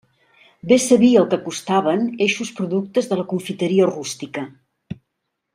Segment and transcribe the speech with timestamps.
[0.71, 4.51] Bé sabia el que costaven eixos productes de la confiteria rústica.